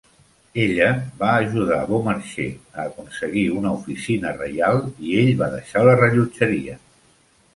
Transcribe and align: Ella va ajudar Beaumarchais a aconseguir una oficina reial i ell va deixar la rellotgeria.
Ella 0.61 0.85
va 1.17 1.31
ajudar 1.41 1.77
Beaumarchais 1.89 2.79
a 2.79 2.87
aconseguir 2.93 3.43
una 3.59 3.73
oficina 3.81 4.33
reial 4.39 4.81
i 5.09 5.13
ell 5.25 5.31
va 5.43 5.51
deixar 5.59 5.87
la 5.89 5.95
rellotgeria. 6.03 6.79